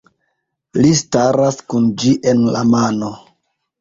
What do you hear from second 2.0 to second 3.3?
ĝi en la mano.